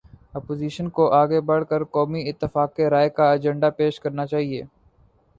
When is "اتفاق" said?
2.29-2.79